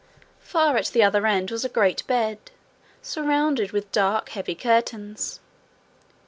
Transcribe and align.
Far 0.39 0.77
at 0.77 0.87
the 0.87 1.03
other 1.03 1.27
end 1.27 1.51
was 1.51 1.63
a 1.63 1.69
great 1.69 2.01
bed, 2.07 2.39
surrounded 3.03 3.71
with 3.71 3.91
dark 3.91 4.29
heavy 4.29 4.55
curtains. 4.55 5.39